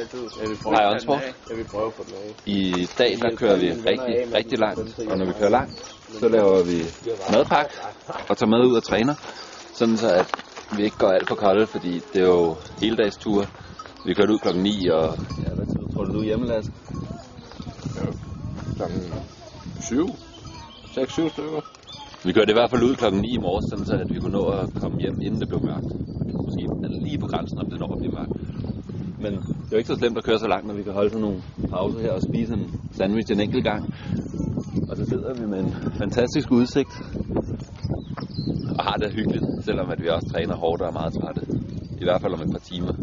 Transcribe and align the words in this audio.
altid. 0.00 0.22
Jeg 0.40 0.48
vil 0.50 0.58
prøve 0.62 0.74
den 0.76 1.10
af. 1.10 1.34
Jeg 1.50 1.56
vil 1.56 1.66
prøve 1.72 1.92
få 1.96 2.02
den 2.08 2.14
af. 2.14 2.28
I 2.46 2.60
dag 2.98 3.12
der 3.22 3.36
kører 3.40 3.58
vi 3.62 3.68
rigtig, 3.90 4.14
rigtig 4.38 4.58
langt, 4.58 5.10
og 5.10 5.18
når 5.18 5.26
vi 5.26 5.32
kører 5.40 5.50
langt, 5.58 5.78
så 6.20 6.28
laver 6.28 6.62
vi 6.70 6.78
madpakke 7.32 7.74
og 8.28 8.36
tager 8.36 8.50
mad 8.54 8.62
ud 8.70 8.76
og 8.76 8.84
træner, 8.90 9.14
sådan 9.78 9.96
så 9.96 10.08
at 10.20 10.28
vi 10.76 10.82
ikke 10.84 10.98
går 10.98 11.10
alt 11.16 11.28
for 11.28 11.34
kolde, 11.34 11.66
fordi 11.66 11.92
det 12.12 12.20
er 12.22 12.30
jo 12.38 12.56
hele 12.82 12.96
dags 12.96 13.16
tur. 13.16 13.40
Vi 14.06 14.14
kørte 14.14 14.32
ud 14.32 14.38
klokken 14.38 14.62
9, 14.62 14.88
og 14.88 15.06
ja, 15.44 15.50
hvad 15.56 15.66
tid 15.72 15.82
tror 15.94 16.04
du, 16.04 16.12
du 16.12 16.20
er 16.20 16.24
hjemme, 16.24 16.46
Lasse? 16.46 16.72
Klokken 18.76 19.02
7. 19.80 20.06
6-7 20.94 21.28
stykker. 21.28 21.60
Vi 22.26 22.32
kørte 22.32 22.50
i 22.54 22.58
hvert 22.58 22.70
fald 22.70 22.82
ud 22.82 22.94
klokken 22.94 23.20
9 23.20 23.28
i 23.38 23.40
morges, 23.46 23.64
sådan 23.70 23.84
så 23.84 23.94
at 24.04 24.08
vi 24.14 24.18
kunne 24.18 24.36
nå 24.40 24.44
at 24.58 24.64
komme 24.82 24.96
hjem, 25.00 25.16
inden 25.26 25.40
det 25.40 25.48
blev 25.48 25.60
mørkt. 25.70 25.90
Måske 26.44 26.62
lige 27.06 27.18
på 27.18 27.26
grænsen, 27.26 27.58
om 27.62 27.68
det 27.70 27.78
når 27.78 27.92
at 27.92 27.98
blive 28.02 28.14
mørkt. 28.18 28.32
Men 29.24 29.34
det 29.34 29.70
er 29.70 29.76
jo 29.76 29.80
ikke 29.82 29.92
så 29.92 30.00
slemt 30.00 30.18
at 30.18 30.24
køre 30.24 30.38
så 30.38 30.48
langt, 30.48 30.66
når 30.66 30.74
vi 30.74 30.82
kan 30.82 30.92
holde 30.92 31.10
sådan 31.10 31.24
nogle 31.26 31.42
pauser 31.70 32.00
her 32.00 32.12
og 32.18 32.22
spise 32.28 32.52
en 32.54 32.66
sandwich 32.98 33.32
en 33.32 33.40
enkelt 33.40 33.64
gang. 33.64 33.82
Og 34.88 34.96
så 34.96 35.04
sidder 35.10 35.34
vi 35.40 35.46
med 35.52 35.60
en 35.66 35.72
fantastisk 36.02 36.48
udsigt. 36.58 36.94
Og 38.78 38.82
har 38.88 38.96
det 38.96 39.12
hyggeligt, 39.18 39.46
selvom 39.66 39.90
at 39.90 40.00
vi 40.02 40.08
også 40.08 40.28
træner 40.32 40.54
hårdt 40.56 40.82
og 40.82 40.88
er 40.88 40.92
meget 41.00 41.12
trætte. 41.18 41.42
I 42.02 42.04
hvert 42.04 42.20
fald 42.22 42.32
om 42.36 42.40
et 42.40 42.50
par 42.56 42.64
timer. 42.70 42.94